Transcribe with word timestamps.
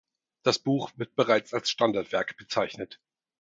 Das 0.41 0.57
Buch 0.57 0.89
wird 0.95 1.13
bereits 1.15 1.53
als 1.53 1.69
Standardwerk 1.69 2.35
bezeichnet. 2.35 2.99